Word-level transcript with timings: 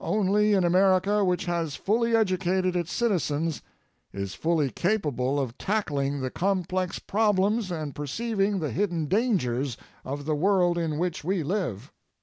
Only 0.00 0.54
an 0.54 0.64
America 0.64 1.26
which 1.26 1.44
has 1.44 1.76
fully 1.76 2.16
educated 2.16 2.74
its 2.74 2.90
citizens 2.90 3.60
is 4.14 4.34
fully 4.34 4.70
capable 4.70 5.38
of 5.38 5.58
tackling 5.58 6.22
the 6.22 6.30
complex 6.30 6.98
problems 6.98 7.70
and 7.70 7.94
perceiving 7.94 8.60
the 8.60 8.70
hidden 8.70 9.04
dangers 9.08 9.76
of 10.02 10.24
the 10.24 10.34
world 10.34 10.78
in 10.78 10.96
which 10.96 11.22
we 11.22 11.42
live. 11.42 11.92